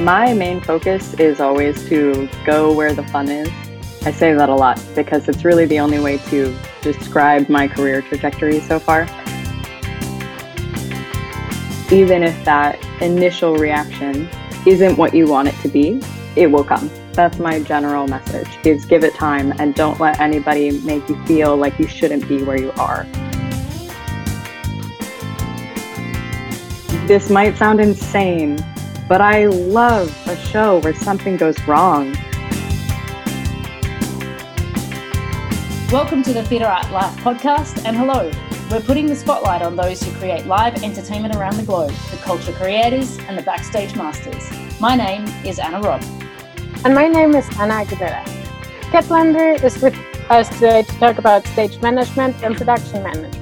[0.00, 3.50] My main focus is always to go where the fun is.
[4.06, 8.00] I say that a lot because it's really the only way to describe my career
[8.00, 9.02] trajectory so far.
[11.92, 14.26] Even if that initial reaction
[14.66, 16.00] isn't what you want it to be,
[16.34, 16.90] it will come.
[17.12, 21.58] That's my general message is give it time and don't let anybody make you feel
[21.58, 23.04] like you shouldn't be where you are.
[27.06, 28.56] This might sound insane,
[29.10, 32.14] but I love a show where something goes wrong.
[35.90, 38.30] Welcome to the Theatre Art Life podcast, and hello.
[38.70, 42.52] We're putting the spotlight on those who create live entertainment around the globe, the culture
[42.52, 44.48] creators and the backstage masters.
[44.78, 46.04] My name is Anna Robb.
[46.84, 48.24] And my name is Anna Aguilera.
[48.92, 49.98] Kat Lander is with
[50.28, 53.39] us today to talk about stage management and production management.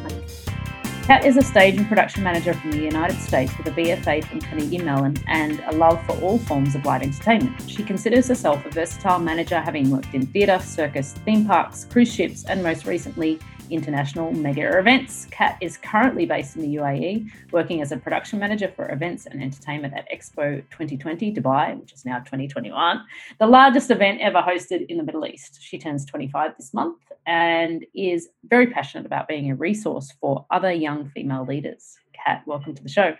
[1.08, 4.42] Kat is a stage and production manager from the United States with a BFA from
[4.42, 7.58] Carnegie Mellon and a love for all forms of live entertainment.
[7.66, 12.44] She considers herself a versatile manager, having worked in theatre, circus, theme parks, cruise ships,
[12.44, 15.26] and most recently international mega events.
[15.30, 19.42] Kat is currently based in the UAE, working as a production manager for events and
[19.42, 23.02] entertainment at Expo 2020 Dubai, which is now 2021,
[23.38, 25.58] the largest event ever hosted in the Middle East.
[25.62, 26.98] She turns 25 this month
[27.28, 31.94] and is very passionate about being a resource for other young female leaders.
[32.14, 33.14] Kat, welcome to the show.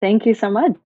[0.00, 0.76] Thank you so much.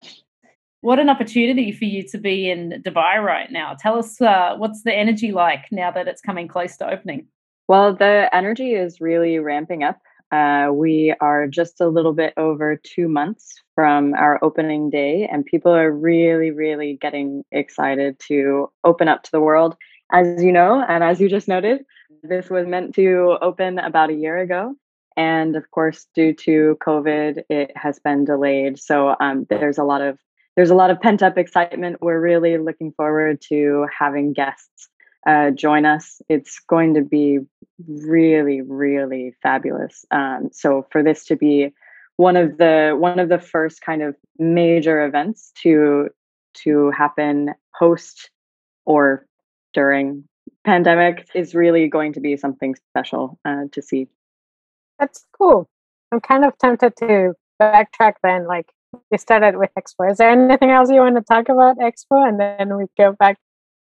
[0.80, 3.74] What an opportunity for you to be in Dubai right now.
[3.78, 7.26] Tell us uh, what's the energy like now that it's coming close to opening?
[7.66, 9.98] Well, the energy is really ramping up.
[10.30, 15.44] Uh, we are just a little bit over two months from our opening day, and
[15.44, 19.76] people are really, really getting excited to open up to the world.
[20.12, 21.84] As you know, and as you just noted,
[22.22, 24.74] this was meant to open about a year ago.
[25.16, 28.78] And of course, due to COVID, it has been delayed.
[28.78, 30.18] So um, there's a lot of
[30.56, 31.98] there's a lot of pent up excitement.
[32.00, 34.88] We're really looking forward to having guests
[35.26, 36.20] uh, join us.
[36.28, 37.40] It's going to be
[37.88, 40.04] really, really fabulous.
[40.10, 41.72] Um, so for this to be
[42.16, 46.10] one of the one of the first kind of major events to
[46.54, 48.30] to happen post
[48.84, 49.26] or
[49.72, 50.24] during
[50.64, 54.08] pandemic is really going to be something special uh, to see.
[54.98, 55.68] That's cool.
[56.12, 58.46] I'm kind of tempted to backtrack then.
[58.46, 58.66] Like
[59.10, 60.10] we started with Expo.
[60.10, 63.38] Is there anything else you want to talk about Expo, and then we go back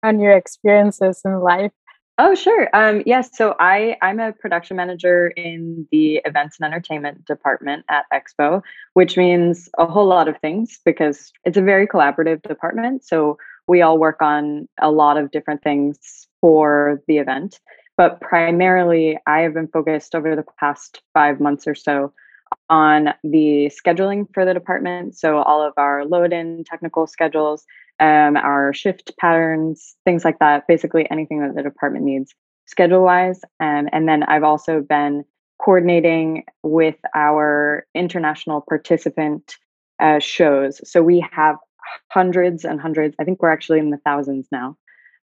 [0.03, 1.72] on your experiences in life?
[2.18, 2.69] Oh, sure.
[2.74, 3.30] Um, yes.
[3.34, 8.62] So I I'm a production manager in the events and entertainment department at Expo,
[8.94, 13.03] which means a whole lot of things because it's a very collaborative department.
[13.03, 13.38] So
[13.68, 17.59] we all work on a lot of different things for the event.
[17.97, 22.13] But primarily, I have been focused over the past five months or so
[22.69, 25.17] on the scheduling for the department.
[25.17, 27.66] So all of our load in technical schedules,
[28.00, 32.35] um, our shift patterns, things like that, basically anything that the department needs
[32.67, 33.41] schedule wise.
[33.59, 35.25] Um, and then I've also been
[35.59, 39.57] coordinating with our international participant
[40.00, 40.88] uh, shows.
[40.88, 41.56] So we have
[42.12, 44.77] hundreds and hundreds, I think we're actually in the thousands now,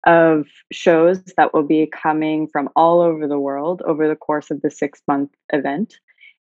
[0.06, 4.62] of shows that will be coming from all over the world over the course of
[4.62, 5.94] the six month event.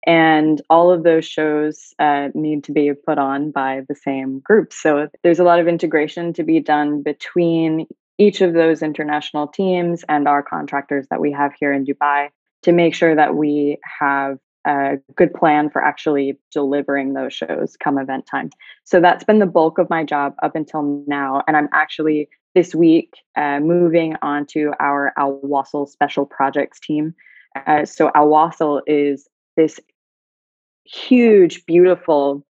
[0.06, 4.72] And all of those shows uh, need to be put on by the same group.
[4.72, 7.86] So there's a lot of integration to be done between
[8.18, 12.28] each of those international teams and our contractors that we have here in dubai
[12.62, 17.98] to make sure that we have a good plan for actually delivering those shows come
[17.98, 18.50] event time.
[18.84, 22.74] So that's been the bulk of my job up until now and i'm actually this
[22.74, 27.14] week uh, moving on to our al special projects team
[27.66, 29.80] uh, so al is this
[30.84, 32.44] huge, beautiful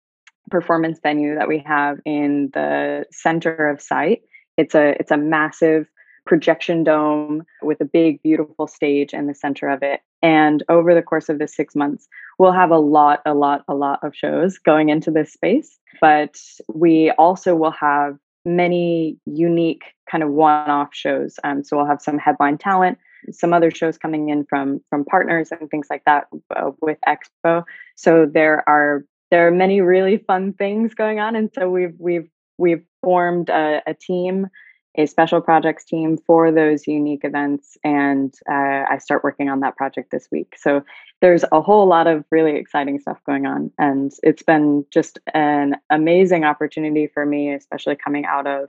[0.51, 4.23] performance venue that we have in the center of site.
[4.57, 5.87] It's a it's a massive
[6.25, 10.01] projection dome with a big beautiful stage in the center of it.
[10.23, 12.07] And over the course of the 6 months,
[12.39, 16.37] we'll have a lot a lot a lot of shows going into this space, but
[16.73, 21.37] we also will have many unique kind of one-off shows.
[21.45, 22.99] Um, so we'll have some headline talent
[23.31, 27.65] some other shows coming in from from partners and things like that uh, with Expo.
[27.95, 32.29] So there are there are many really fun things going on, and so we've we've
[32.59, 34.49] we've formed a, a team,
[34.97, 39.77] a special projects team for those unique events, and uh, I start working on that
[39.77, 40.55] project this week.
[40.59, 40.85] So
[41.21, 45.77] there's a whole lot of really exciting stuff going on, and it's been just an
[45.91, 48.69] amazing opportunity for me, especially coming out of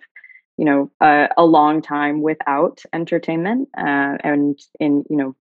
[0.57, 5.35] you know a, a long time without entertainment uh, and in you know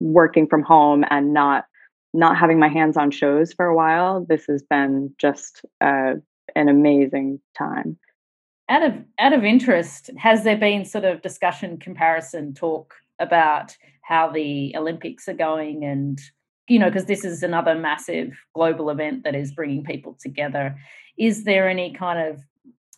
[0.00, 1.64] working from home and not
[2.14, 6.14] not having my hands on shows for a while this has been just uh,
[6.54, 7.98] an amazing time
[8.68, 14.30] out of out of interest, has there been sort of discussion, comparison, talk about how
[14.30, 16.20] the Olympics are going and
[16.68, 20.76] you know because this is another massive global event that is bringing people together
[21.18, 22.40] is there any kind of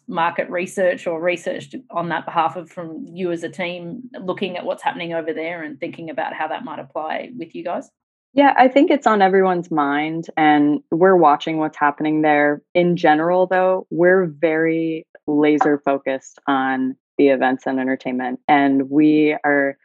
[0.06, 4.64] market research or research on that behalf of from you as a team looking at
[4.64, 7.88] what's happening over there and thinking about how that might apply with you guys
[8.32, 12.62] yeah, I think it's on everyone's mind and we're watching what's happening there.
[12.75, 15.05] In general, though, we're very
[15.38, 18.41] laser focused on the events and entertainment.
[18.49, 19.77] And we are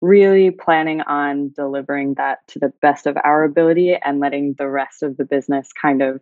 [0.00, 5.02] really planning on delivering that to the best of our ability and letting the rest
[5.02, 6.20] of the business kind of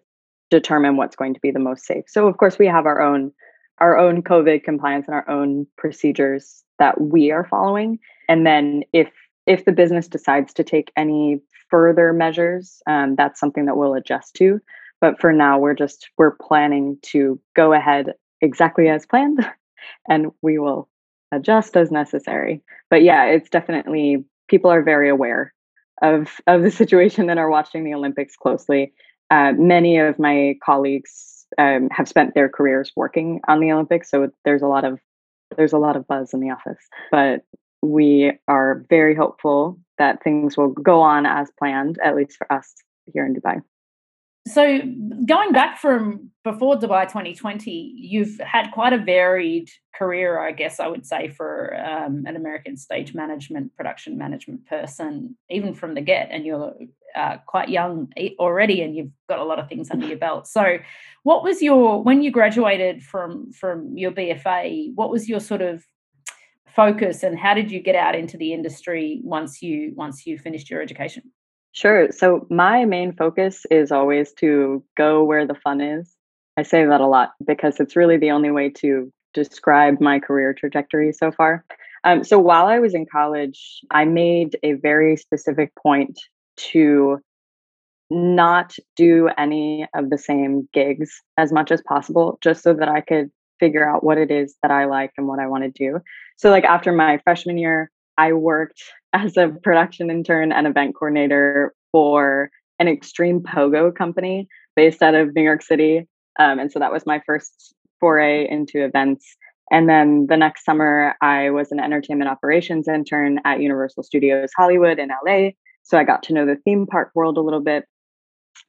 [0.51, 2.05] determine what's going to be the most safe.
[2.07, 3.33] So of course we have our own
[3.79, 7.99] our own COVID compliance and our own procedures that we are following.
[8.29, 9.11] And then if
[9.47, 14.35] if the business decides to take any further measures, um, that's something that we'll adjust
[14.37, 14.61] to.
[15.01, 19.45] But for now, we're just we're planning to go ahead exactly as planned,
[20.09, 20.89] and we will
[21.33, 22.63] adjust as necessary.
[22.91, 25.53] But yeah, it's definitely people are very aware
[26.03, 28.93] of of the situation and are watching the Olympics closely.
[29.31, 34.31] Uh, many of my colleagues um, have spent their careers working on the Olympics, so
[34.45, 35.01] there's a lot of
[35.57, 36.83] there's a lot of buzz in the office.
[37.11, 37.45] But
[37.83, 42.75] we are very hopeful that things will go on as planned, at least for us
[43.13, 43.61] here in Dubai.
[44.47, 44.79] So,
[45.25, 50.87] going back from before Dubai 2020, you've had quite a varied career, I guess I
[50.87, 56.29] would say, for um, an American stage management, production management person, even from the get.
[56.31, 56.75] And you're
[57.17, 60.47] uh, quite young already, and you've got a lot of things under your belt.
[60.47, 60.77] So,
[61.23, 64.95] what was your when you graduated from from your BFA?
[64.95, 65.83] What was your sort of
[66.69, 70.69] focus, and how did you get out into the industry once you once you finished
[70.69, 71.33] your education?
[71.75, 72.11] Sure.
[72.13, 76.15] So my main focus is always to go where the fun is.
[76.57, 80.55] I say that a lot because it's really the only way to describe my career
[80.55, 81.65] trajectory so far.
[82.05, 86.21] Um, so while I was in college, I made a very specific point
[86.71, 87.19] to
[88.09, 93.01] not do any of the same gigs as much as possible, just so that I
[93.01, 95.99] could figure out what it is that I like and what I want to do.
[96.37, 98.83] So, like after my freshman year, I worked
[99.13, 105.35] as a production intern and event coordinator for an extreme pogo company based out of
[105.35, 106.09] New York City.
[106.39, 109.37] Um, and so that was my first foray into events.
[109.71, 114.99] And then the next summer, I was an entertainment operations intern at Universal Studios Hollywood
[114.99, 115.51] in LA.
[115.83, 117.85] So I got to know the theme park world a little bit.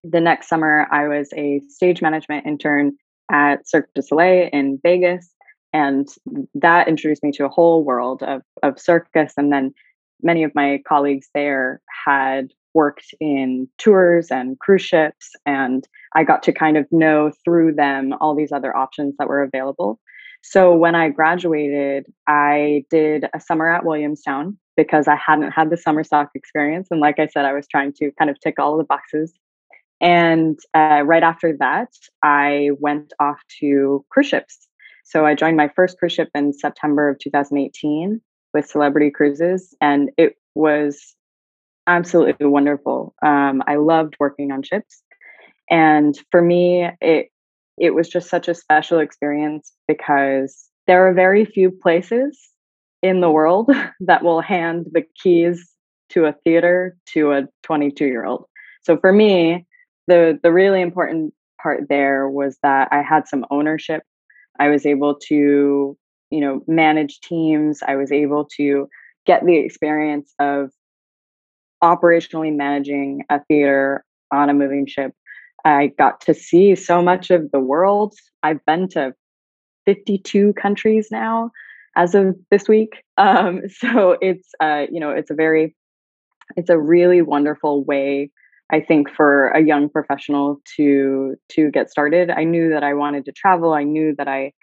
[0.03, 2.94] The next summer, I was a stage management intern
[3.31, 5.34] at Cirque du Soleil in Vegas
[5.75, 6.07] and
[6.54, 9.74] that introduced me to a whole world of, of circus and then
[10.24, 15.86] many of my colleagues there had worked in tours and cruise ships and
[16.16, 20.00] i got to kind of know through them all these other options that were available.
[20.42, 25.78] So when i graduated i did a summer at williamstown because i hadn't had the
[25.86, 28.78] summer stock experience and like i said i was trying to kind of tick all
[28.78, 29.33] the boxes.
[30.01, 31.92] And uh, right after that
[32.24, 34.69] i went off to cruise ships
[35.06, 38.19] so I joined my first cruise ship in September of 2018
[38.54, 41.16] with Celebrity Cruises, and it was
[41.85, 43.14] absolutely wonderful.
[43.24, 45.04] Um, I loved working on ships,
[45.69, 47.30] and for me, it
[47.78, 52.40] it was just such a special experience because there are very few places
[53.04, 53.69] in the world
[54.00, 55.69] that will hand the keys
[56.09, 58.45] to a theater to a 22 year old.
[58.81, 59.68] So for me,
[60.07, 64.02] the the really important part there was that I had some ownership
[64.59, 65.97] I was able to,
[66.30, 67.81] you know, manage teams.
[67.85, 68.88] I was able to
[69.26, 70.71] get the experience of
[71.83, 75.14] operationally managing a theater on a moving ship.
[75.64, 78.14] I got to see so much of the world.
[78.44, 79.14] I've been to
[79.85, 81.52] 52 countries now
[81.95, 83.04] as of this week.
[83.18, 85.74] Um, so it's, uh, you know, it's a very,
[86.57, 88.30] it's a really wonderful way
[88.72, 93.26] I think for a young professional to to get started, I knew that I wanted
[93.26, 93.74] to travel.
[93.74, 94.54] I knew that I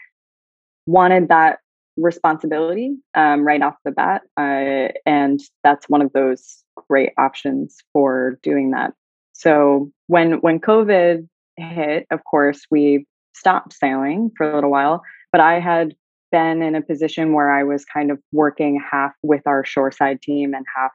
[0.87, 1.61] wanted that
[1.97, 8.39] responsibility um, right off the bat, uh, and that's one of those great options for
[8.43, 8.93] doing that.
[9.35, 15.41] So when when COVID hit, of course, we stopped sailing for a little while, but
[15.41, 15.95] I had
[16.33, 20.55] been in a position where I was kind of working half with our shoreside team
[20.55, 20.91] and half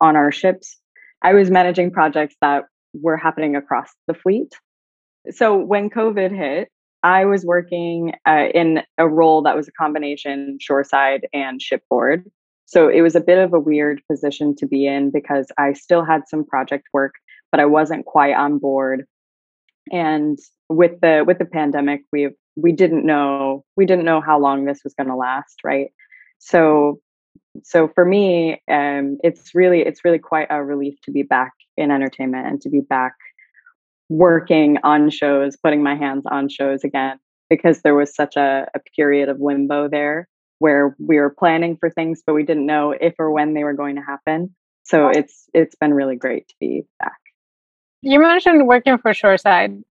[0.00, 0.79] on our ships
[1.22, 4.54] I was managing projects that were happening across the fleet.
[5.30, 6.68] So when COVID hit,
[7.02, 12.30] I was working uh, in a role that was a combination shoreside and shipboard.
[12.66, 16.04] So it was a bit of a weird position to be in because I still
[16.04, 17.14] had some project work,
[17.50, 19.06] but I wasn't quite on board.
[19.90, 24.64] And with the with the pandemic, we we didn't know we didn't know how long
[24.64, 25.90] this was going to last, right?
[26.38, 27.00] So
[27.62, 31.90] so for me, um, it's really it's really quite a relief to be back in
[31.90, 33.14] entertainment and to be back
[34.08, 38.80] working on shows, putting my hands on shows again, because there was such a, a
[38.96, 40.28] period of limbo there
[40.58, 43.72] where we were planning for things, but we didn't know if or when they were
[43.72, 44.54] going to happen.
[44.82, 47.18] So it's it's been really great to be back.
[48.02, 49.82] You mentioned working for Shoreside.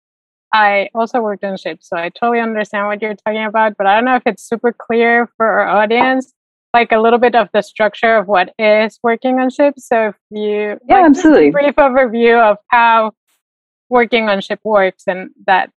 [0.53, 3.95] I also worked on ships, so I totally understand what you're talking about, but I
[3.95, 6.33] don't know if it's super clear for our audience,
[6.75, 9.89] like a little bit of the structure of what is working on ships.
[9.89, 13.13] So if you yeah, like, absolutely brief overview of how
[13.89, 15.71] working on ship works and that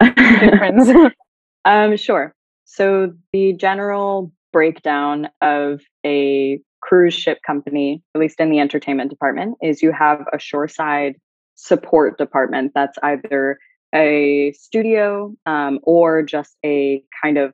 [0.00, 0.88] difference.
[1.64, 2.34] um, sure.
[2.64, 9.56] So the general breakdown of a cruise ship company, at least in the entertainment department,
[9.62, 11.16] is you have a shoreside
[11.54, 13.58] support department that's either
[13.94, 17.52] a studio um, or just a kind of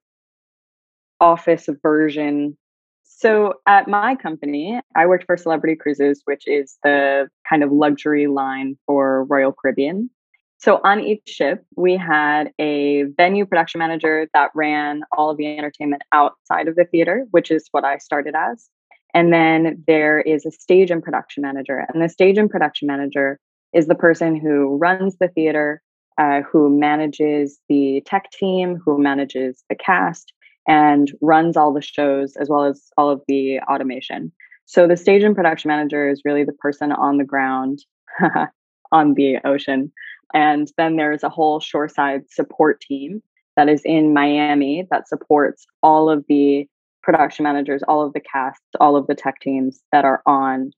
[1.20, 2.56] office version.
[3.04, 8.26] So at my company, I worked for Celebrity Cruises, which is the kind of luxury
[8.26, 10.10] line for Royal Caribbean.
[10.58, 15.56] So on each ship, we had a venue production manager that ran all of the
[15.56, 18.68] entertainment outside of the theater, which is what I started as.
[19.14, 21.86] And then there is a stage and production manager.
[21.92, 23.38] And the stage and production manager
[23.72, 25.80] is the person who runs the theater,
[26.18, 30.32] uh, who manages the tech team, who manages the cast,
[30.68, 34.30] and runs all the shows as well as all of the automation.
[34.66, 37.84] So the stage and production manager is really the person on the ground
[38.92, 39.90] on the ocean.
[40.34, 43.22] And then there's a whole shoreside support team
[43.56, 46.68] that is in Miami that supports all of the
[47.02, 50.70] production managers, all of the casts, all of the tech teams that are on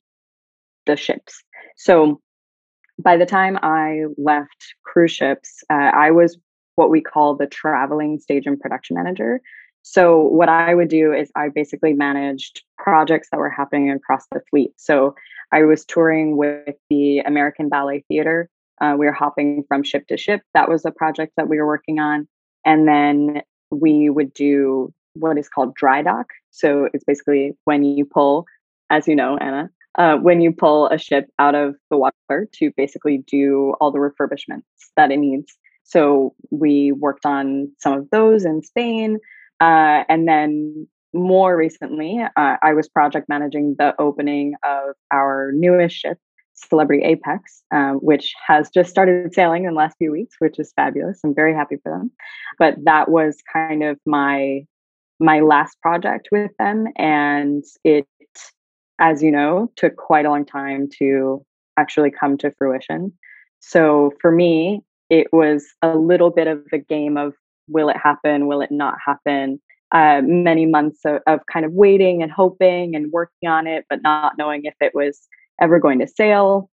[0.87, 1.43] the ships.
[1.77, 2.21] So
[2.99, 6.39] by the time I left cruise ships, uh, I was
[6.77, 9.41] what we call the traveling stage and production manager.
[9.83, 14.41] So, what I would do is I basically managed projects that were happening across the
[14.51, 14.73] fleet.
[14.77, 15.15] So,
[15.53, 18.49] I was touring with the American Ballet Theater.
[18.81, 20.43] Uh, we were hopping from ship to ship.
[20.55, 22.29] That was a project that we were working on.
[22.65, 26.27] And then we would do what is called dry dock.
[26.51, 28.47] So, it's basically when you pull,
[28.91, 32.71] as you know, Anna, uh, when you pull a ship out of the water to
[32.77, 34.63] basically do all the refurbishments
[34.97, 35.57] that it needs.
[35.85, 39.19] So we worked on some of those in Spain.
[39.61, 45.97] Uh, and then more recently, uh, I was project managing the opening of our newest
[45.97, 46.19] ship,
[46.55, 50.73] Celebrity Apex, uh, which has just started sailing in the last few weeks, which is
[50.76, 51.21] fabulous.
[51.25, 52.11] I'm very happy for them.
[52.59, 54.67] But that was kind of my
[55.23, 58.07] my last project with them, and it
[59.00, 61.45] as you know, took quite a long time to
[61.76, 63.12] actually come to fruition.
[63.59, 67.35] So for me, it was a little bit of a game of
[67.71, 69.61] will it happen, will it not happen?
[69.93, 74.03] Uh, many months of, of kind of waiting and hoping and working on it, but
[74.03, 75.27] not knowing if it was
[75.61, 76.71] ever going to sail.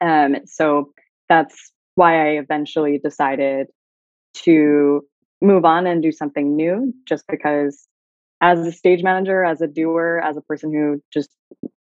[0.00, 0.92] Um, so
[1.28, 3.66] that's why I eventually decided
[4.44, 5.04] to
[5.42, 7.88] move on and do something new, just because
[8.40, 11.30] as a stage manager, as a doer, as a person who just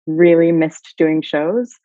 [0.08, 1.76] really missed doing shows,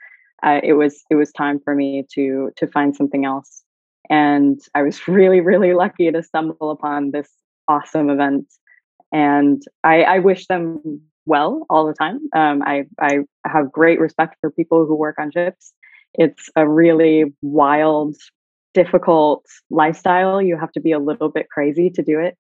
[0.43, 3.63] uh, it was it was time for me to to find something else.
[4.11, 7.31] And I was really really lucky to stumble upon this
[7.69, 8.47] awesome event,
[9.13, 12.21] and I, I wish them well all the time.
[12.35, 15.73] Um, I I have great respect for people who work on ships.
[16.15, 18.17] It's a really wild,
[18.75, 20.43] difficult lifestyle.
[20.43, 22.37] You have to be a little bit crazy to do it.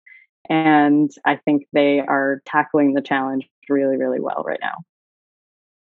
[0.48, 4.76] And I think they are tackling the challenge really, really well right now.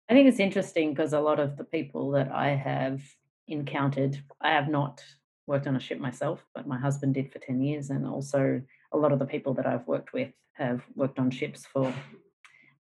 [0.09, 3.02] I think it's interesting because a lot of the people that I have
[3.49, 5.02] encountered, I have not
[5.47, 7.91] worked on a ship myself, but my husband did for 10 years.
[7.91, 8.61] And also,
[8.93, 11.93] a lot of the people that I've worked with have worked on ships for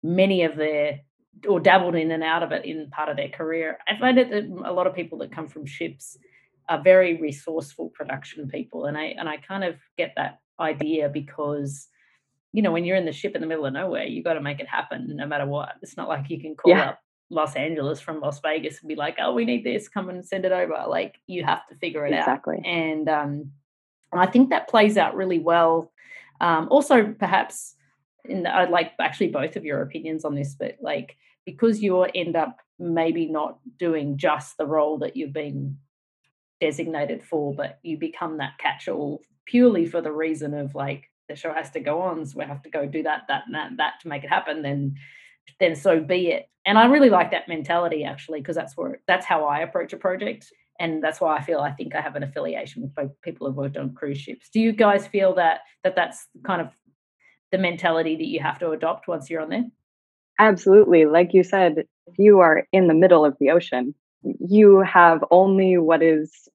[0.02, 1.02] many of their
[1.50, 3.78] or dabbled in and out of it in part of their career.
[3.88, 6.18] I find it that a lot of people that come from ships
[6.70, 8.86] are very resourceful production people.
[8.86, 11.88] And I and I kind of get that idea because
[12.54, 14.42] you know when you're in the ship in the middle of nowhere you got to
[14.42, 16.92] make it happen no matter what it's not like you can call yeah.
[16.92, 20.25] up los angeles from las vegas and be like oh we need this come and
[20.25, 20.86] send it over.
[20.88, 22.58] Like you have to figure it exactly.
[22.58, 23.51] out and um
[24.13, 25.91] i think that plays out really well.
[26.41, 27.75] Um also perhaps
[28.25, 31.15] in i'd like actually both of your opinions on this but like
[31.46, 35.77] because you end up maybe not doing just the role that you've been
[36.60, 41.53] designated for but you become that catch-all purely for the reason of like the show
[41.53, 43.94] has to go on, so we have to go do that, that, and that, that
[44.01, 44.96] to make it happen, then
[45.60, 46.50] then so be it.
[46.66, 49.98] And I really like that mentality actually, because that's where that's how I approach a
[49.98, 50.52] project.
[50.80, 53.56] and that's why I feel I think I have an affiliation with both people who've
[53.56, 54.50] worked on cruise ships.
[54.50, 56.70] Do you guys feel that that that's kind of
[57.52, 59.66] the mentality that you have to adopt once you're on there?
[60.40, 61.06] Absolutely.
[61.06, 65.78] Like you said, if you are in the middle of the ocean, you have only
[65.78, 66.50] what is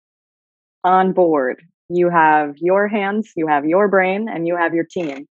[0.84, 1.62] on board.
[1.88, 5.26] You have your hands, you have your brain, and you have your team.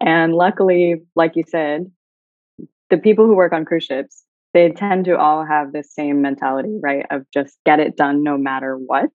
[0.00, 1.90] And luckily, like you said,
[2.92, 4.22] the people who work on cruise ships,
[4.52, 7.06] they tend to all have the same mentality, right?
[7.10, 9.10] Of just get it done no matter what.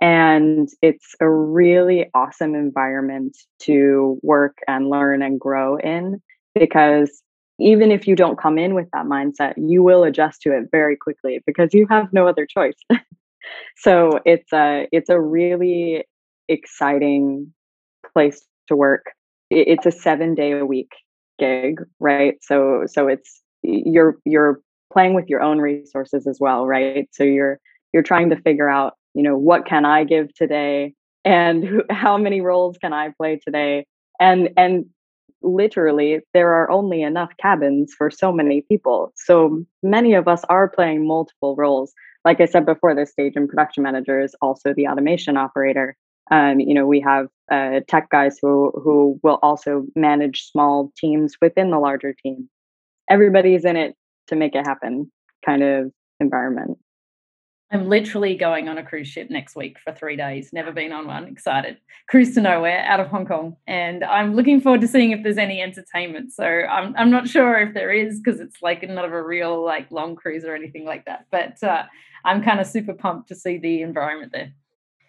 [0.00, 6.22] And it's a really awesome environment to work and learn and grow in
[6.54, 7.22] because
[7.60, 10.96] even if you don't come in with that mindset, you will adjust to it very
[10.96, 12.74] quickly because you have no other choice.
[13.76, 16.04] so it's a it's a really
[16.48, 17.52] exciting
[18.14, 19.12] place to work.
[19.50, 20.90] It's a seven day a week
[21.38, 22.36] gig, right?
[22.42, 24.60] So so it's you're you're
[24.92, 27.08] playing with your own resources as well, right?
[27.12, 27.58] So you're
[27.92, 32.40] you're trying to figure out, you know, what can I give today and how many
[32.40, 33.86] roles can I play today?
[34.20, 34.86] And and
[35.42, 39.12] literally there are only enough cabins for so many people.
[39.16, 41.92] So many of us are playing multiple roles.
[42.24, 45.96] Like I said before, the stage and production manager is also the automation operator.
[46.30, 51.34] Um, you know, we have uh, tech guys who who will also manage small teams
[51.40, 52.48] within the larger team.
[53.10, 53.94] Everybody's in it
[54.28, 55.10] to make it happen,
[55.44, 56.78] kind of environment.
[57.74, 60.50] I'm literally going on a cruise ship next week for three days.
[60.52, 61.26] Never been on one.
[61.26, 61.78] Excited.
[62.08, 63.56] Cruise to nowhere out of Hong Kong.
[63.66, 66.32] And I'm looking forward to seeing if there's any entertainment.
[66.32, 69.64] So I'm, I'm not sure if there is because it's like not of a real
[69.64, 71.26] like long cruise or anything like that.
[71.32, 71.84] But uh,
[72.24, 74.52] I'm kind of super pumped to see the environment there.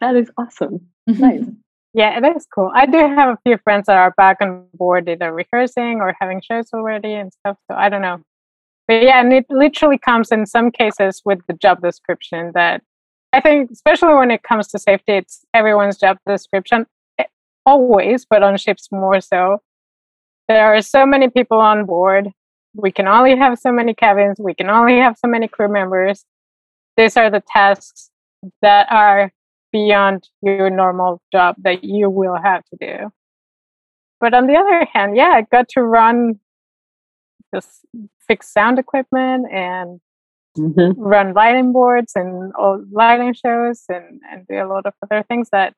[0.01, 0.87] That is awesome.
[1.07, 1.43] Nice.
[1.93, 2.71] yeah, it is cool.
[2.73, 6.41] I do have a few friends that are back on board either rehearsing or having
[6.41, 7.57] shows already and stuff.
[7.69, 8.21] So I don't know
[8.87, 12.81] but yeah, and it literally comes in some cases with the job description that
[13.34, 16.86] I think, especially when it comes to safety, it's everyone's job description
[17.17, 17.25] eh,
[17.65, 19.62] always, but on ships more so.
[20.47, 22.29] There are so many people on board.
[22.75, 24.38] We can only have so many cabins.
[24.39, 26.23] We can only have so many crew members.
[26.95, 28.12] These are the tasks
[28.62, 29.31] that are
[29.75, 33.11] beyond your normal job that you will have to do.
[34.21, 36.39] But on the other hand, yeah, I got to run
[37.53, 37.85] just
[38.25, 39.99] fix sound equipment and
[40.57, 40.97] mm-hmm.
[40.97, 42.53] run lighting boards and
[42.89, 45.73] lighting shows and, and do a lot of other things that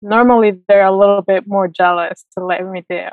[0.00, 3.06] normally they're a little bit more jealous to let me do.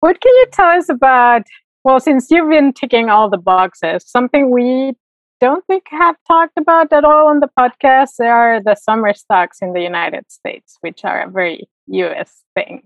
[0.00, 1.44] What can you tell us about?
[1.82, 4.92] Well, since you've been ticking all the boxes, something we
[5.40, 9.58] don't think have talked about at all on the podcast There are the summer stocks
[9.60, 12.82] in the United States, which are a very US thing.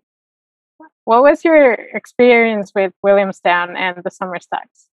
[1.04, 4.88] What was your experience with Williamstown and the summer stocks?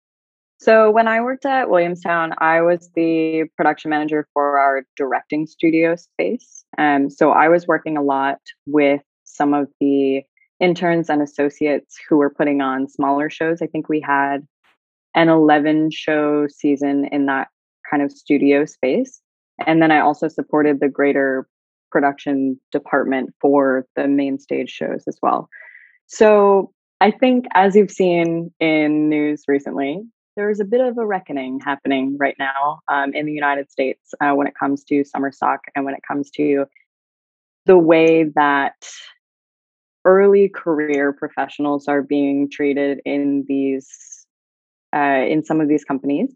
[0.59, 5.97] So, when I worked at Williamstown, I was the production manager for our directing studio
[5.97, 6.65] space.
[6.79, 10.23] Um, so, I was working a lot with some of the
[10.61, 13.61] interns and associates who were putting on smaller shows.
[13.61, 14.47] I think we had
[15.14, 17.48] an 11 show season in that
[17.90, 19.20] kind of studio space.
[19.66, 21.46] And then I also supported the greater
[21.90, 25.48] production department for the main stage shows as well.
[26.07, 30.03] So I think, as you've seen in news recently,
[30.37, 34.33] there's a bit of a reckoning happening right now um, in the United States uh,
[34.33, 36.64] when it comes to summer stock and when it comes to
[37.66, 38.75] the way that
[40.05, 43.88] early career professionals are being treated in these
[44.94, 46.33] uh, in some of these companies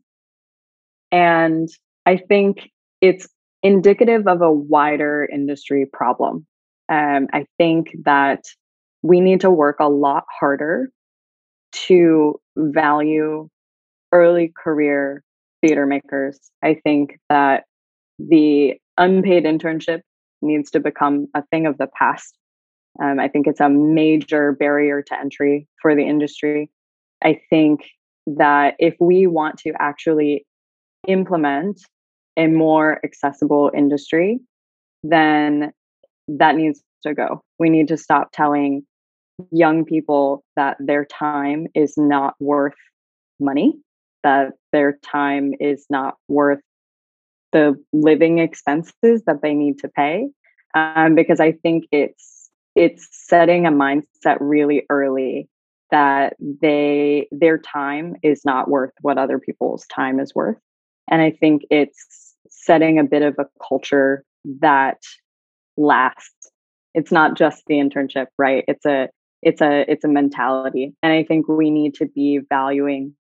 [1.12, 1.68] and
[2.06, 3.28] i think it's
[3.62, 6.46] indicative of a wider industry problem
[6.88, 8.44] um, i think that
[9.02, 10.90] we need to work a lot harder
[11.72, 13.48] to value
[14.12, 15.22] early career
[15.60, 16.38] theater makers.
[16.62, 17.64] I think that
[18.18, 20.00] the unpaid internship
[20.42, 22.36] needs to become a thing of the past.
[23.02, 26.70] Um, I think it's a major barrier to entry for the industry.
[27.22, 27.80] I think
[28.26, 30.44] that if we want to actually
[31.06, 31.80] implement
[32.36, 34.40] a more accessible industry,
[35.02, 35.72] then
[36.28, 37.42] that needs to go.
[37.58, 38.82] We need to stop telling
[39.50, 42.74] young people that their time is not worth
[43.38, 43.74] money,
[44.22, 46.60] that their time is not worth
[47.52, 50.28] the living expenses that they need to pay.
[50.74, 55.48] Um, because I think it's it's setting a mindset really early
[55.90, 60.58] that they their time is not worth what other people's time is worth.
[61.08, 64.24] And I think it's setting a bit of a culture
[64.60, 64.98] that
[65.76, 66.50] lasts.
[66.94, 68.64] It's not just the internship, right?
[68.66, 69.08] It's a
[69.42, 73.14] it's a it's a mentality and i think we need to be valuing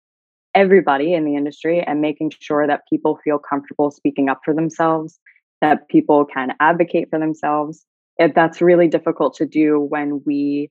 [0.56, 5.20] everybody in the industry and making sure that people feel comfortable speaking up for themselves
[5.62, 7.86] that people can advocate for themselves.
[8.18, 10.70] That's really difficult to do when we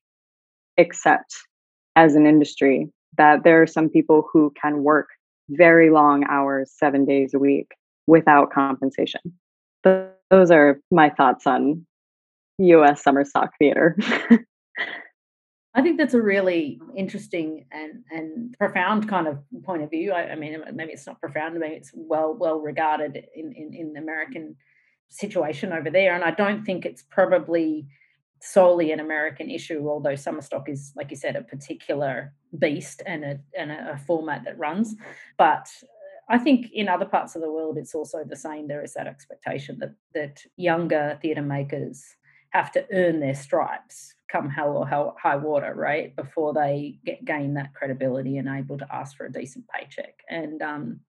[0.79, 1.35] accept
[1.97, 5.09] as an industry that there are some people who can work
[5.51, 7.73] very long hours, seven days a week
[8.07, 9.21] without compensation.
[9.83, 11.87] Those are my thoughts on
[12.59, 13.97] US summer stock theater.
[15.77, 20.13] I think that's a really interesting and, and profound kind of point of view.
[20.13, 23.93] I, I mean, maybe it's not profound, maybe it's well well regarded in, in, in
[23.93, 24.57] the American
[25.09, 26.15] situation over there.
[26.15, 27.87] And I don't think it's probably
[28.41, 33.25] solely an American issue, although summer stock is, like you said, a particular beast and
[33.25, 34.95] a and a, format that runs.
[35.39, 35.69] But
[36.29, 38.69] I think in other parts of the world, it's also the same.
[38.69, 42.05] There is that expectation that that younger theatre makers
[42.51, 46.15] have to earn their stripes come hell or hell, high water, right?
[46.17, 50.23] Before they get gain that credibility and able to ask for a decent paycheck.
[50.29, 51.01] And um,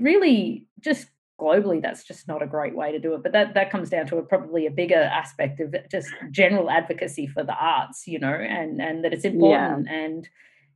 [0.00, 3.22] really, just globally, that's just not a great way to do it.
[3.22, 7.26] But that that comes down to a, probably a bigger aspect of just general advocacy
[7.26, 9.86] for the arts, you know, and and that it's important.
[9.88, 9.94] Yeah.
[9.94, 10.28] And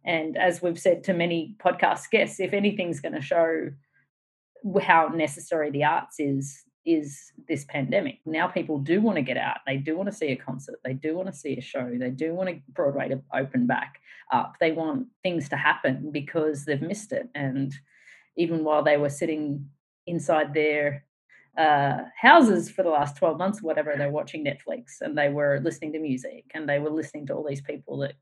[0.05, 3.70] and as we've said to many podcast guests, if anything's going to show
[4.81, 8.18] how necessary the arts is is this pandemic.
[8.27, 9.59] Now people do want to get out.
[9.66, 10.81] They do want to see a concert.
[10.85, 11.88] They do want to see a show.
[11.96, 14.01] They do want to Broadway to open back
[14.33, 14.57] up.
[14.59, 17.29] They want things to happen because they've missed it.
[17.35, 17.72] And
[18.37, 19.68] even while they were sitting
[20.07, 21.05] inside their
[21.57, 25.93] uh, houses for the last 12 months, whatever, they're watching Netflix and they were listening
[25.93, 28.15] to music and they were listening to all these people that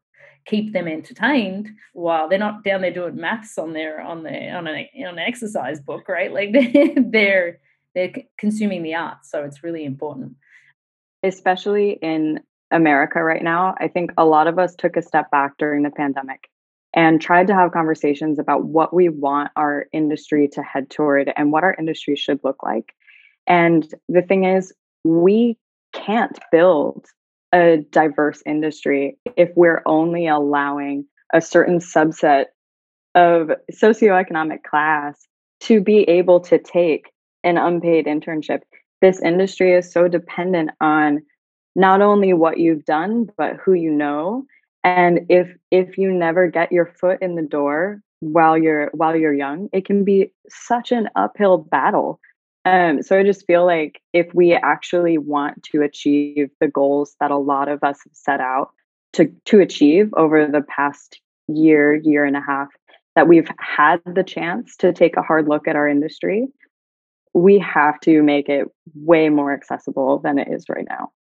[0.47, 4.67] keep them entertained while they're not down there doing maths on their on their on
[4.67, 6.33] an on an exercise book, right?
[6.33, 6.53] Like
[6.97, 7.61] they're
[7.95, 9.31] they're consuming the arts.
[9.31, 10.35] So it's really important.
[11.23, 12.41] Especially in
[12.71, 15.91] America right now, I think a lot of us took a step back during the
[15.91, 16.49] pandemic
[16.95, 21.53] and tried to have conversations about what we want our industry to head toward and
[21.53, 22.95] what our industry should look like.
[23.47, 24.73] And the thing is,
[25.05, 25.57] we
[25.93, 27.07] can't build
[27.53, 32.47] a diverse industry if we're only allowing a certain subset
[33.15, 35.27] of socioeconomic class
[35.61, 37.11] to be able to take
[37.45, 38.61] an unpaid internship.
[39.01, 41.23] This industry is so dependent on
[41.75, 44.45] not only what you've done, but who you know.
[44.85, 49.35] And if if you never get your foot in the door while you're while you're
[49.35, 52.21] young, it can be such an uphill battle.
[52.65, 57.31] Um, so I just feel like if we actually want to achieve the goals that
[57.31, 58.71] a lot of us have set out
[59.15, 62.69] to to achieve over the past year, year and a half,
[63.17, 66.49] that we've had the chance to take a hard look at our industry
[67.35, 71.13] we have to make it way more accessible than it is right now.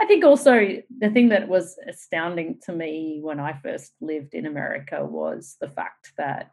[0.00, 4.46] I think also the thing that was astounding to me when I first lived in
[4.46, 6.50] America was the fact that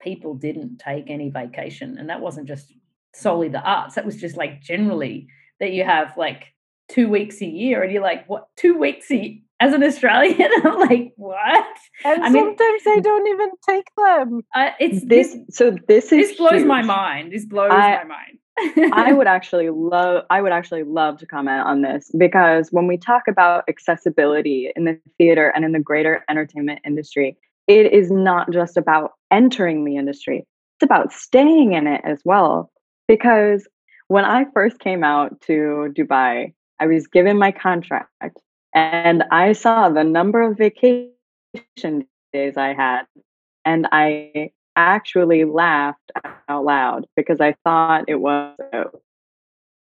[0.00, 1.98] people didn't take any vacation.
[1.98, 2.72] And that wasn't just
[3.14, 5.28] solely the arts, that was just like generally
[5.60, 6.46] that you have like
[6.88, 10.78] two weeks a year and you're like, what, two weeks a, as an Australian, I'm
[10.80, 11.76] like, what?
[12.04, 14.40] And I sometimes mean, they don't even take them.
[14.54, 15.36] Uh, it's this.
[15.50, 16.66] So this is this blows huge.
[16.66, 17.32] my mind.
[17.32, 18.38] This blows I, my mind.
[18.58, 20.24] I would actually love.
[20.30, 24.84] I would actually love to comment on this because when we talk about accessibility in
[24.84, 27.36] the theater and in the greater entertainment industry,
[27.66, 30.46] it is not just about entering the industry.
[30.76, 32.70] It's about staying in it as well.
[33.08, 33.66] Because
[34.08, 38.10] when I first came out to Dubai, I was given my contract
[38.74, 41.12] and I saw the number of vacation
[42.32, 43.02] days I had,
[43.64, 46.12] and I actually laughed
[46.48, 48.56] out loud because I thought it was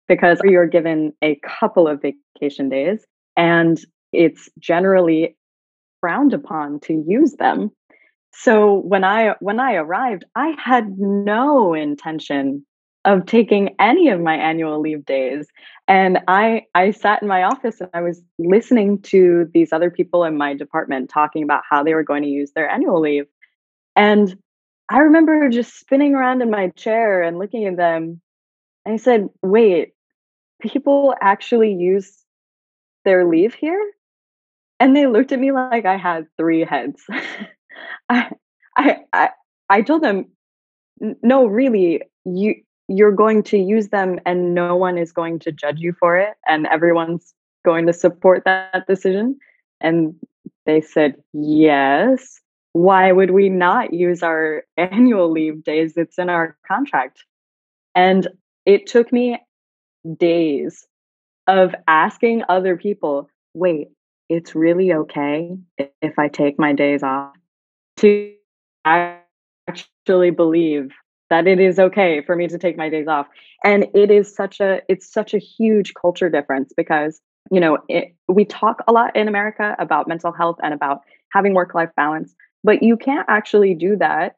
[0.08, 3.80] because you're given a couple of vacation days and
[4.14, 5.36] it's generally
[6.00, 7.72] frowned upon to use them.
[8.32, 12.66] So when I when I arrived, I had no intention
[13.06, 15.48] of taking any of my annual leave days.
[15.88, 20.24] And i i sat in my office and i was listening to these other people
[20.24, 23.26] in my department talking about how they were going to use their annual leave.
[23.96, 24.38] And
[24.90, 28.22] i remember just spinning around in my chair and looking at them
[28.86, 29.94] and i said wait
[30.62, 32.24] people actually use
[33.04, 33.92] their leave here?
[34.80, 37.02] And they looked at me like i had three heads.
[38.10, 38.32] I,
[38.78, 39.30] I i
[39.70, 40.26] i told them
[41.22, 42.56] no really you
[42.88, 46.34] you're going to use them and no one is going to judge you for it
[46.48, 49.40] and everyone's going to support that decision.
[49.82, 50.16] And
[50.66, 52.42] they said yes
[52.76, 57.24] why would we not use our annual leave days it's in our contract?
[57.96, 58.28] And
[58.66, 59.42] it took me
[60.18, 60.86] days
[61.48, 63.88] of asking other people wait
[64.30, 65.56] it's really okay
[66.02, 67.34] if i take my days off?
[67.98, 68.34] to
[68.86, 70.92] actually believe
[71.30, 73.28] that it is okay for me to take my days off.
[73.64, 77.20] And it is such a it's such a huge culture difference because
[77.52, 81.54] you know it, we talk a lot in america about mental health and about having
[81.54, 82.36] work life balance
[82.66, 84.36] but you can't actually do that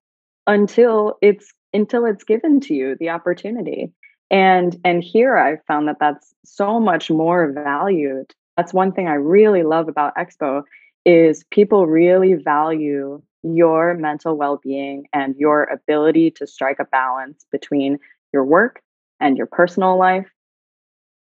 [0.48, 3.92] until it's until it's given to you the opportunity.
[4.30, 8.34] And and here i found that that's so much more valued.
[8.58, 10.64] That's one thing i really love about expo
[11.06, 17.98] is people really value your mental well-being and your ability to strike a balance between
[18.34, 18.82] your work
[19.22, 20.28] and your personal life.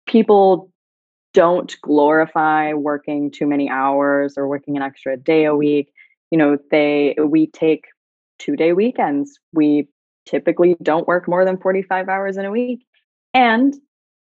[0.08, 0.72] People
[1.34, 5.92] don't glorify working too many hours or working an extra day a week
[6.30, 7.84] you know they we take
[8.38, 9.38] two day weekends.
[9.52, 9.88] We
[10.26, 12.84] typically don't work more than 45 hours in a week
[13.32, 13.74] and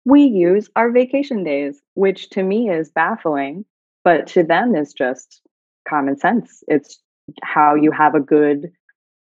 [0.05, 3.63] we use our vacation days which to me is baffling
[4.03, 5.41] but to them is just
[5.87, 6.63] common sense.
[6.67, 6.99] It's
[7.41, 8.71] how you have a good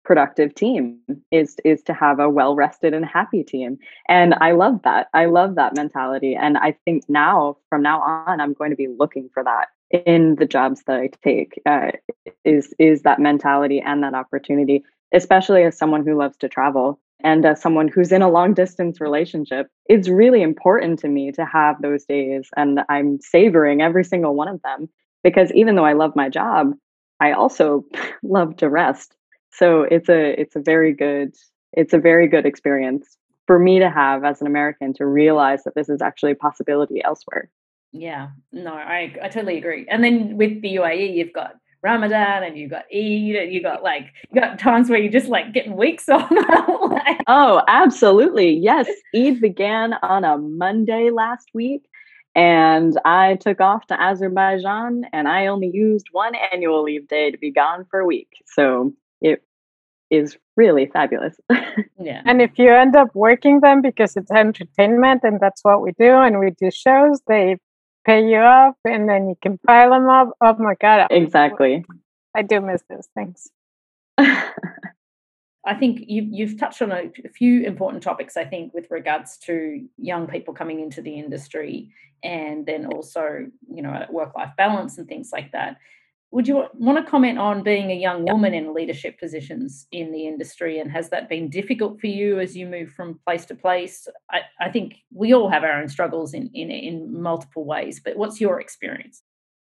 [0.05, 0.99] productive team
[1.33, 3.77] is is to have a well rested and happy team
[4.09, 5.09] and i love that.
[5.15, 8.87] I love that mentality and i think now from now on i'm going to be
[8.87, 11.93] looking for that in the jobs that i take uh,
[12.45, 14.83] is is that mentality and that opportunity
[15.15, 19.01] especially as someone who loves to travel and as someone who's in a long distance
[19.01, 24.35] relationship it's really important to me to have those days and i'm savoring every single
[24.35, 24.89] one of them
[25.23, 26.73] because even though i love my job
[27.21, 27.85] I also
[28.23, 29.15] love to rest.
[29.51, 31.35] So it's a it's a very good
[31.73, 35.75] it's a very good experience for me to have as an American to realize that
[35.75, 37.49] this is actually a possibility elsewhere.
[37.99, 39.87] Yeah, no, I I totally agree.
[39.89, 43.83] And then with the UAE, you've got Ramadan and you've got Eid and you got
[43.83, 46.31] like you got times where you're just like getting weeks off.
[46.31, 48.51] like, oh, absolutely.
[48.51, 48.89] Yes.
[49.15, 51.89] Eid began on a Monday last week
[52.35, 57.39] and I took off to Azerbaijan and I only used one annual leave day to
[57.39, 58.29] be gone for a week.
[58.47, 59.43] So it
[60.11, 61.37] is really fabulous.
[61.99, 62.23] yeah.
[62.25, 66.13] And if you end up working them because it's entertainment and that's what we do
[66.15, 67.59] and we do shows, they
[68.07, 70.31] pay you up and then you can pile them up.
[70.41, 71.09] Oh my God.
[71.11, 71.85] Exactly.
[72.35, 73.51] I do miss those things.
[74.19, 79.37] I think you, you've touched on a, a few important topics, I think, with regards
[79.39, 81.91] to young people coming into the industry
[82.23, 85.79] and then also, you know, work life balance and things like that.
[86.37, 90.27] Would you want to comment on being a young woman in leadership positions in the
[90.27, 90.79] industry?
[90.79, 94.07] And has that been difficult for you as you move from place to place?
[94.31, 98.19] I, I think we all have our own struggles in, in, in multiple ways, but
[98.19, 99.23] what's your experience?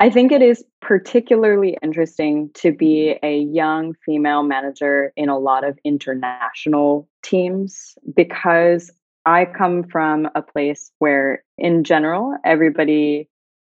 [0.01, 5.66] I think it is particularly interesting to be a young female manager in a lot
[5.66, 8.90] of international teams because
[9.25, 13.30] I come from a place where, in general, everybody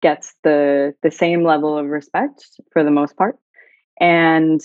[0.03, 3.39] gets the the same level of respect for the most part,
[4.01, 4.61] and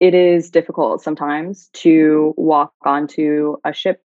[0.00, 4.02] it is difficult sometimes to walk onto a ship,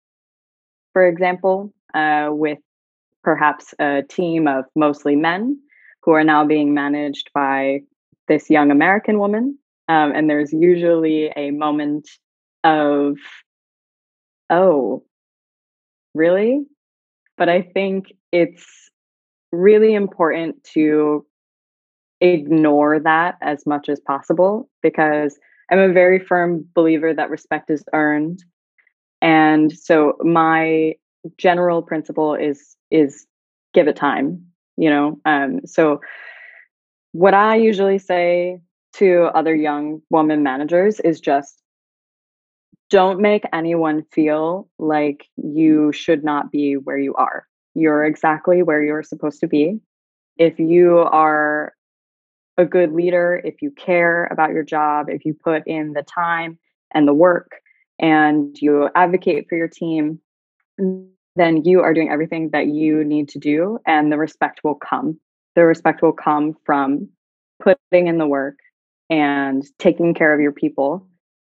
[0.92, 2.58] for example, uh, with
[3.22, 5.58] perhaps a team of mostly men
[6.02, 7.80] who are now being managed by
[8.28, 9.58] this young American woman.
[9.88, 12.08] Um, and there's usually a moment
[12.64, 13.16] of,
[14.50, 15.04] oh,
[16.14, 16.64] really?
[17.36, 18.90] But I think it's
[19.52, 21.24] really important to
[22.20, 25.38] ignore that as much as possible because
[25.70, 28.44] I'm a very firm believer that respect is earned.
[29.20, 30.94] And so my
[31.36, 33.26] general principle is is
[33.74, 36.00] give it time you know um, so
[37.12, 38.60] what i usually say
[38.92, 41.62] to other young woman managers is just
[42.88, 48.82] don't make anyone feel like you should not be where you are you're exactly where
[48.82, 49.78] you're supposed to be
[50.36, 51.72] if you are
[52.58, 56.58] a good leader if you care about your job if you put in the time
[56.92, 57.52] and the work
[57.98, 60.20] and you advocate for your team
[61.36, 65.20] then you are doing everything that you need to do and the respect will come.
[65.54, 67.08] The respect will come from
[67.62, 68.58] putting in the work
[69.08, 71.06] and taking care of your people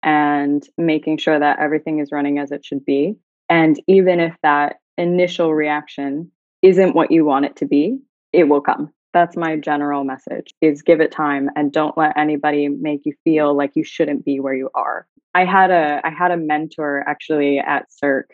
[0.02, 3.16] and making sure that everything is running as it should be.
[3.48, 6.30] And even if that initial reaction
[6.62, 7.98] isn't what you want it to be,
[8.32, 8.90] it will come.
[9.12, 13.54] That's my general message is give it time and don't let anybody make you feel
[13.54, 15.06] like you shouldn't be where you are.
[15.34, 18.30] I had a I had a mentor actually at Cirque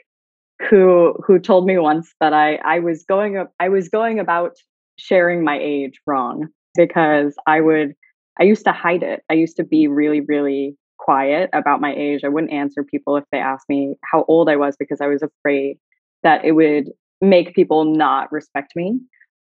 [0.69, 4.57] who who told me once that I I was going up I was going about
[4.99, 7.95] sharing my age wrong because I would
[8.41, 9.23] I used to hide it.
[9.29, 12.23] I used to be really really quiet about my age.
[12.25, 15.23] I wouldn't answer people if they asked me how old I was because I was
[15.23, 15.79] afraid
[16.23, 19.01] that it would make people not respect me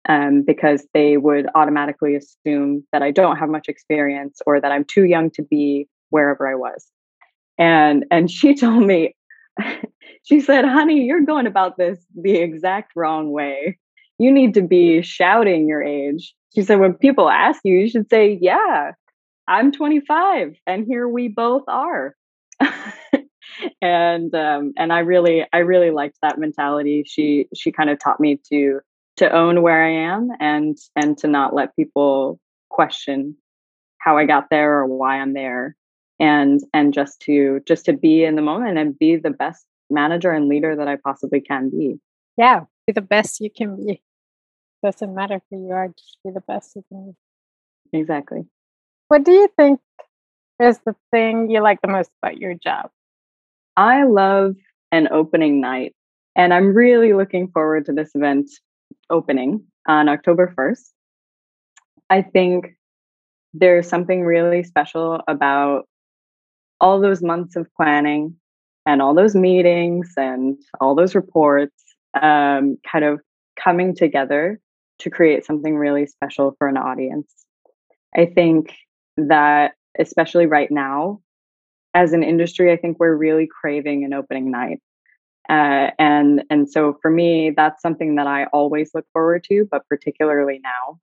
[0.09, 4.85] um, because they would automatically assume that I don't have much experience or that I'm
[4.85, 6.85] too young to be wherever I was.
[7.57, 9.15] And and she told me
[10.23, 13.77] she said, honey, you're going about this the exact wrong way.
[14.19, 16.33] You need to be shouting your age.
[16.55, 18.91] She said, when people ask you, you should say, yeah,
[19.47, 22.15] I'm 25 and here we both are.
[23.81, 27.03] and um, and I really I really liked that mentality.
[27.05, 28.79] She she kind of taught me to
[29.17, 32.39] to own where I am and and to not let people
[32.69, 33.35] question
[33.99, 35.75] how I got there or why I'm there
[36.19, 40.31] and and just to just to be in the moment and be the best manager
[40.31, 41.99] and leader that I possibly can be.
[42.37, 44.01] Yeah, be the best you can be.
[44.83, 47.15] Doesn't matter who you are, just be the best you can
[47.91, 47.99] be.
[47.99, 48.45] Exactly.
[49.07, 49.79] What do you think
[50.59, 52.89] is the thing you like the most about your job?
[53.75, 54.55] I love
[54.91, 55.95] an opening night,
[56.35, 58.49] and I'm really looking forward to this event
[59.09, 60.91] opening on October 1st.
[62.09, 62.75] I think
[63.53, 65.87] there's something really special about
[66.79, 68.35] all those months of planning
[68.85, 71.83] and all those meetings and all those reports
[72.21, 73.21] um, kind of
[73.61, 74.59] coming together
[74.99, 77.31] to create something really special for an audience.
[78.15, 78.75] I think
[79.17, 81.21] that, especially right now,
[81.93, 84.81] as an industry, I think we're really craving an opening night.
[85.49, 89.87] Uh, and and so for me, that's something that I always look forward to, but
[89.89, 90.99] particularly now.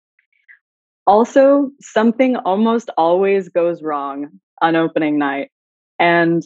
[1.07, 5.51] Also, something almost always goes wrong on opening night.
[5.99, 6.43] And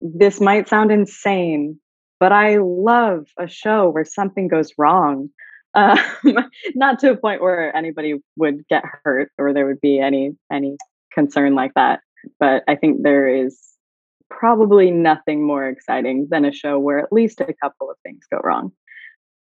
[0.00, 1.78] this might sound insane,
[2.18, 5.30] but I love a show where something goes wrong.
[5.74, 5.98] Um,
[6.74, 10.76] not to a point where anybody would get hurt or there would be any any
[11.12, 12.00] concern like that.
[12.38, 13.60] But I think there is
[14.28, 18.40] probably nothing more exciting than a show where at least a couple of things go
[18.42, 18.72] wrong.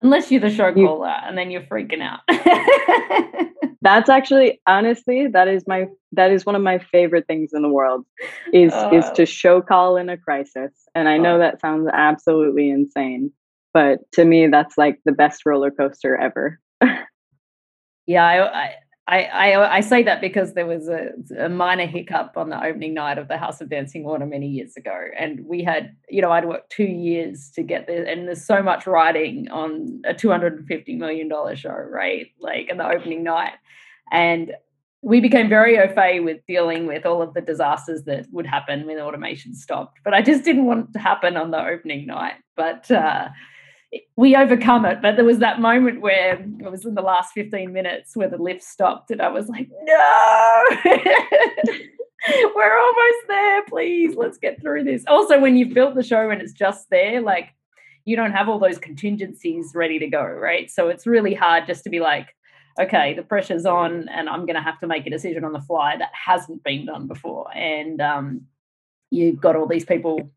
[0.01, 2.19] Unless you're the show caller and then you're freaking out.
[3.85, 7.69] that's actually honestly that is my that is one of my favorite things in the
[7.69, 8.03] world
[8.51, 9.25] is is to oh.
[9.25, 11.39] show call in a crisis and i know oh.
[11.39, 13.31] that sounds absolutely insane
[13.75, 16.59] but to me that's like the best roller coaster ever
[18.07, 18.73] yeah I, I
[19.07, 23.19] I, I say that because there was a, a, minor hiccup on the opening night
[23.19, 26.45] of the House of Dancing Water many years ago, and we had, you know, I'd
[26.45, 31.27] worked two years to get there, and there's so much writing on a 250 million
[31.27, 32.31] dollar show, right?
[32.39, 33.53] Like in the opening night,
[34.11, 34.53] and
[35.03, 38.87] we became very au fait with dealing with all of the disasters that would happen
[38.87, 39.99] when automation stopped.
[40.03, 42.33] But I just didn't want it to happen on the opening night.
[42.55, 43.27] But uh,
[44.15, 45.01] we overcome it.
[45.01, 48.37] But there was that moment where it was in the last 15 minutes where the
[48.37, 50.63] lift stopped, and I was like, no.
[52.55, 53.63] We're almost there.
[53.65, 55.03] Please, let's get through this.
[55.07, 57.49] Also, when you've built the show and it's just there, like
[58.05, 60.71] you don't have all those contingencies ready to go, right?
[60.71, 62.27] So it's really hard just to be like,
[62.79, 65.61] okay, the pressure's on and I'm going to have to make a decision on the
[65.61, 67.55] fly that hasn't been done before.
[67.55, 68.41] And um,
[69.11, 70.31] you've got all these people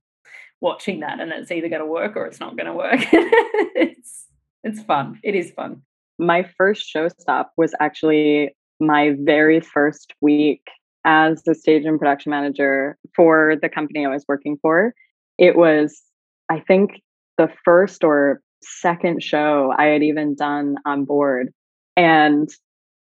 [0.61, 3.01] watching that and it's either going to work or it's not going to work.
[3.13, 4.27] it's,
[4.65, 5.19] it's fun.
[5.23, 5.83] It is fun.
[6.19, 10.63] My first showstop was actually my very first week
[11.05, 14.95] as the stage and production manager for the company I was working for.
[15.39, 16.03] It was,
[16.49, 17.03] I think,
[17.37, 21.53] the first or second show I had even done on board
[21.97, 22.49] and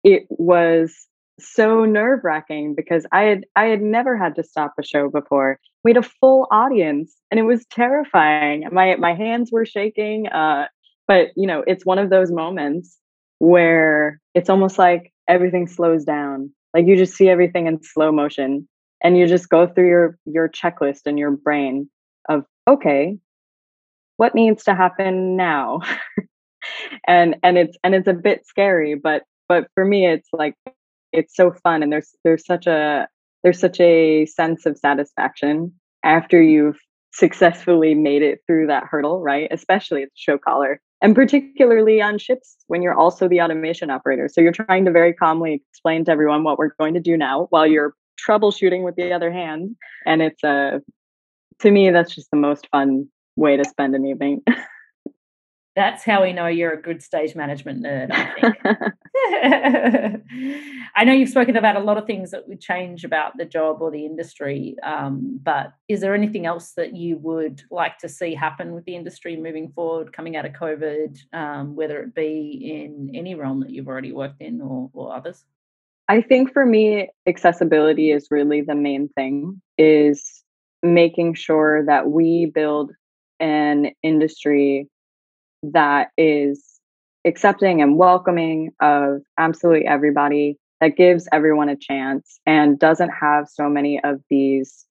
[0.04, 4.82] it was so nerve wracking because I had I had never had to stop a
[4.82, 5.58] show before.
[5.84, 8.64] We had a full audience, and it was terrifying.
[8.72, 10.28] My my hands were shaking.
[10.28, 10.66] Uh,
[11.06, 12.98] but you know, it's one of those moments
[13.38, 16.50] where it's almost like everything slows down.
[16.74, 18.68] Like you just see everything in slow motion,
[19.02, 21.90] and you just go through your your checklist in your brain
[22.28, 23.18] of okay,
[24.16, 25.80] what needs to happen now.
[27.06, 30.54] and and it's and it's a bit scary but but for me it's like
[31.16, 33.08] it's so fun and there's there's such a
[33.42, 35.72] there's such a sense of satisfaction
[36.04, 36.78] after you've
[37.12, 39.48] successfully made it through that hurdle right?
[39.50, 44.28] Especially at the show caller and particularly on ships when you're also the automation operator.
[44.28, 47.46] So you're trying to very calmly explain to everyone what we're going to do now
[47.50, 47.94] while you're
[48.28, 49.76] troubleshooting with the other hand
[50.06, 50.80] and it's a
[51.60, 54.42] to me that's just the most fun way to spend an evening
[55.76, 58.56] That's how we know you're a good stage management nerd, I think.
[60.96, 63.82] I know you've spoken about a lot of things that would change about the job
[63.82, 68.34] or the industry, um, but is there anything else that you would like to see
[68.34, 73.10] happen with the industry moving forward, coming out of COVID, um, whether it be in
[73.14, 75.44] any realm that you've already worked in or, or others?
[76.08, 80.42] I think for me, accessibility is really the main thing, is
[80.82, 82.92] making sure that we build
[83.40, 84.88] an industry
[85.72, 86.80] that is
[87.24, 93.68] accepting and welcoming of absolutely everybody that gives everyone a chance and doesn't have so
[93.68, 94.84] many of these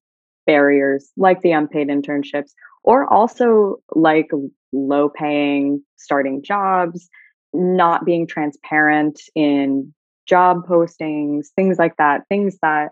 [0.46, 2.50] barriers like the unpaid internships
[2.84, 4.30] or also like
[4.72, 7.08] low paying starting jobs,
[7.52, 9.92] not being transparent in
[10.26, 12.90] job postings, things like that, things that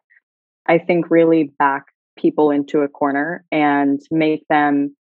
[0.67, 1.85] I think really back
[2.17, 4.97] people into a corner and make them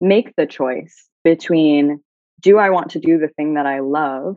[0.00, 2.00] make the choice between
[2.40, 4.36] do I want to do the thing that I love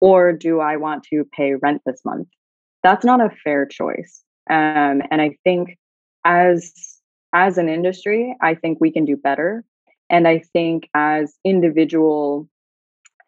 [0.00, 2.28] or do I want to pay rent this month?
[2.82, 4.22] That's not a fair choice.
[4.50, 5.76] Um, and I think
[6.24, 6.72] as
[7.32, 9.64] as an industry, I think we can do better.
[10.10, 12.48] And I think as individual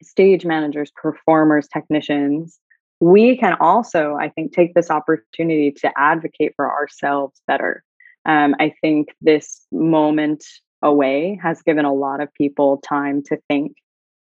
[0.03, 2.59] stage managers, performers, technicians,
[3.01, 7.83] we can also, I think, take this opportunity to advocate for ourselves better.
[8.27, 10.45] Um, I think this moment
[10.83, 13.77] away has given a lot of people time to think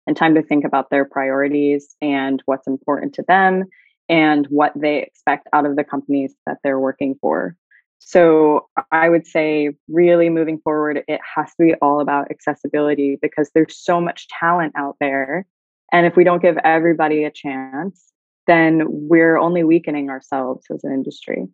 [0.08, 3.66] and time to think about their priorities and what's important to them
[4.10, 7.55] and what they expect out of the companies that they're working for.
[7.99, 13.51] So I would say, really moving forward, it has to be all about accessibility because
[13.53, 15.45] there's so much talent out there.
[15.91, 18.12] And if we don't give everybody a chance,
[18.45, 21.47] then we're only weakening ourselves as an industry.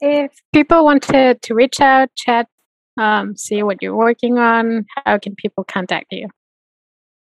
[0.00, 2.48] If people wanted to reach out, chat,
[2.96, 6.28] um, see what you're working on, how can people contact you?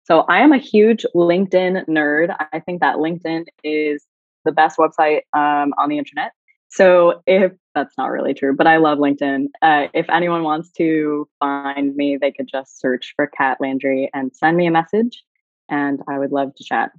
[0.05, 2.35] So I am a huge LinkedIn nerd.
[2.53, 4.05] I think that LinkedIn is
[4.45, 6.33] the best website um, on the internet.
[6.69, 9.47] So if that's not really true, but I love LinkedIn.
[9.61, 14.35] Uh, if anyone wants to find me, they could just search for Kat Landry and
[14.35, 15.23] send me a message,
[15.69, 16.91] and I would love to chat.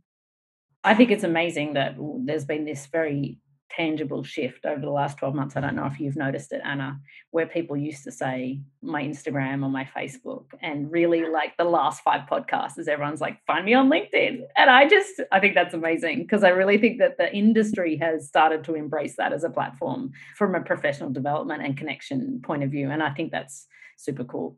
[0.84, 3.38] I think it's amazing that there's been this very
[3.76, 5.56] tangible shift over the last 12 months.
[5.56, 7.00] I don't know if you've noticed it, Anna,
[7.32, 10.46] where people used to say my Instagram or my Facebook.
[10.62, 14.42] And really, like the last five podcasts, is everyone's like, find me on LinkedIn.
[14.56, 18.28] And I just, I think that's amazing because I really think that the industry has
[18.28, 22.72] started to embrace that as a platform from a professional development and connection point of
[22.72, 22.90] view.
[22.90, 23.68] And I think that's
[23.98, 24.58] super cool.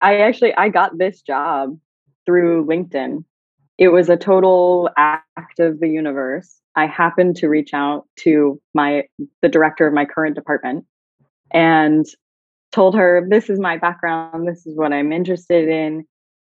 [0.00, 1.78] I actually, I got this job
[2.26, 3.24] through LinkedIn.
[3.78, 9.04] It was a total act of the universe I happened to reach out to my
[9.42, 10.84] the director of my current department
[11.52, 12.04] and
[12.72, 16.04] told her this is my background, this is what I'm interested in.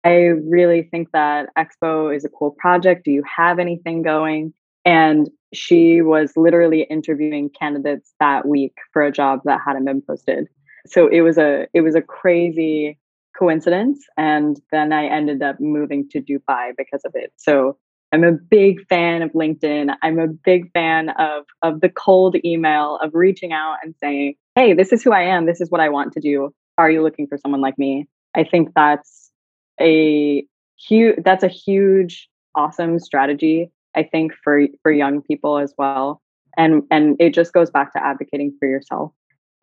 [0.04, 0.16] I
[0.48, 3.06] really think that Expo is a cool project.
[3.06, 4.54] Do you have anything going?
[4.86, 10.48] And she was literally interviewing candidates that week for a job that hadn't been posted.
[10.86, 12.98] So it was a it was a crazy
[13.42, 17.34] coincidence and then I ended up moving to Dubai because of it.
[17.38, 17.76] So
[18.12, 19.96] I'm a big fan of LinkedIn.
[20.04, 24.74] I'm a big fan of of the cold email of reaching out and saying, "Hey,
[24.74, 25.48] this is who I am.
[25.48, 26.54] This is what I want to do.
[26.78, 29.32] Are you looking for someone like me?" I think that's
[29.80, 30.46] a
[30.78, 36.22] huge that's a huge awesome strategy I think for for young people as well.
[36.58, 39.14] And and it just goes back to advocating for yourself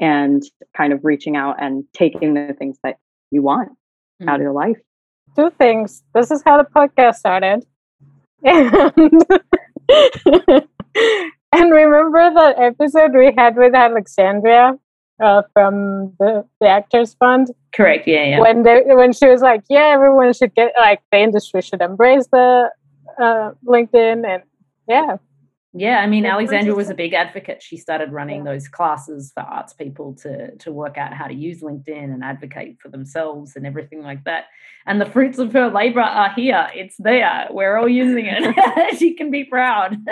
[0.01, 0.43] and
[0.77, 2.97] kind of reaching out and taking the things that
[3.31, 4.29] you want mm-hmm.
[4.29, 4.45] out of mm.
[4.45, 4.79] your life.
[5.37, 6.03] Two things.
[6.15, 7.65] This is how the podcast started
[8.45, 8.73] and,
[11.53, 14.79] and remember that episode we had with Alexandria
[15.23, 17.51] uh, from the, the Actors Fund?
[17.75, 18.07] Correct.
[18.07, 18.41] Yeah, yeah.
[18.41, 22.29] When they, when she was like, "Yeah, everyone should get like the industry should embrace
[22.31, 22.71] the
[23.21, 24.43] uh, LinkedIn," and
[24.89, 25.17] yeah,
[25.79, 27.63] yeah, I mean, Alexandra was a big advocate.
[27.63, 28.53] She started running yeah.
[28.53, 32.79] those classes for arts people to to work out how to use LinkedIn and advocate
[32.81, 34.47] for themselves and everything like that.
[34.87, 36.69] And the fruits of her labor are here.
[36.75, 37.47] It's there.
[37.51, 38.97] We're all using it.
[38.99, 39.99] she can be proud.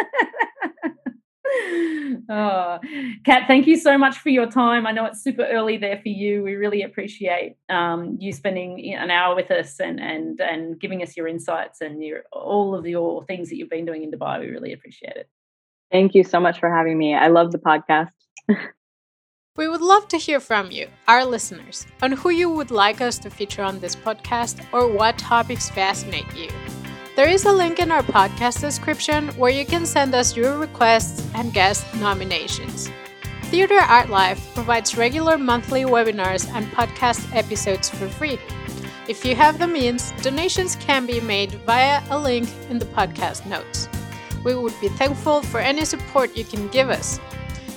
[2.29, 2.79] oh,
[3.25, 4.87] Kat, thank you so much for your time.
[4.87, 6.43] I know it's super early there for you.
[6.43, 11.17] We really appreciate um, you spending an hour with us and and and giving us
[11.17, 14.41] your insights and your all of your things that you've been doing in Dubai.
[14.41, 15.29] We really appreciate it.
[15.97, 17.15] Thank you so much for having me.
[17.15, 18.11] I love the podcast.
[19.57, 23.19] we would love to hear from you, our listeners, on who you would like us
[23.21, 26.51] to feature on this podcast or what topics fascinate you.
[27.17, 31.27] There is a link in our podcast description where you can send us your requests
[31.35, 32.91] and guest nominations.
[33.45, 38.39] Theater Art Life provides regular monthly webinars and podcast episodes for free.
[39.09, 43.47] If you have the means, donations can be made via a link in the podcast
[43.47, 43.89] notes.
[44.47, 47.19] We would be thankful for any support you can give us.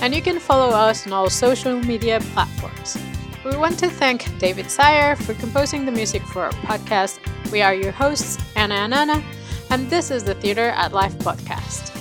[0.00, 2.96] and you can follow us on all social media platforms.
[3.44, 7.18] We want to thank David Sire for composing the music for our podcast.
[7.52, 9.22] We are your hosts, Anna and Anna,
[9.68, 11.97] and this is the Theater Art Life podcast.